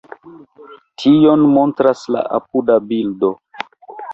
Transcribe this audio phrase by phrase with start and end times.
[1.03, 3.35] Tion montras la apuda bildo.